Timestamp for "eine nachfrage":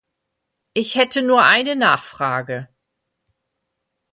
1.43-2.67